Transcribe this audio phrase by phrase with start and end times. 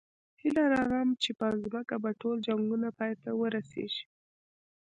[0.41, 4.05] هیله لرم چې په ځمکه به ټول جنګونه پای ته ورسېږي